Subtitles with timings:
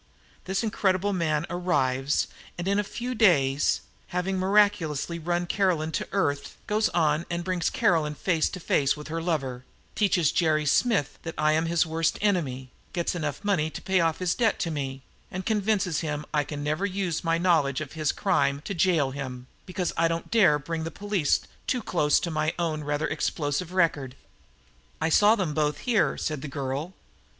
[0.45, 2.25] This incredible man arrives
[2.57, 7.69] and, in a few days, having miraculously run Caroline to earth, goes on and brings
[7.69, 12.17] Caroline face to face with her lover, teaches Jerry Smith that I am his worst
[12.19, 16.29] enemy, gets enough money to pay off his debt to me, and convinces him that
[16.33, 20.31] I can never use my knowledge of his crime to jail him, because I don't
[20.31, 24.15] dare bring the police too close to my own rather explosive record."
[24.99, 26.93] "I saw them both here!" said the girl.